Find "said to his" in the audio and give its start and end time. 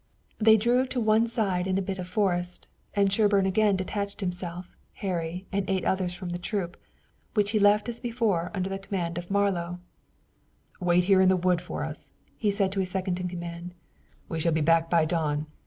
12.49-12.89